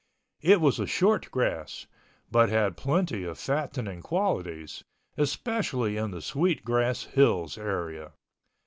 It 0.41 0.59
was 0.61 0.79
a 0.79 0.87
short 0.87 1.29
grass, 1.29 1.85
but 2.31 2.49
had 2.49 2.75
plenty 2.75 3.23
of 3.23 3.37
fattening 3.37 4.01
qualities, 4.01 4.83
especially 5.15 5.95
in 5.95 6.09
the 6.09 6.23
Sweet 6.23 6.65
Grass 6.65 7.03
Hills 7.03 7.55
area. 7.55 8.11